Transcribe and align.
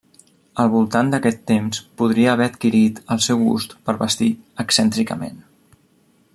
Al 0.61 0.69
voltant 0.75 1.11
d'aquest 1.13 1.43
temps 1.51 1.81
podria 2.03 2.31
haver 2.33 2.47
adquirit 2.53 3.03
el 3.17 3.23
seu 3.27 3.45
gust 3.51 3.77
per 3.91 3.97
vestir 4.03 4.33
excèntricament. 4.65 5.41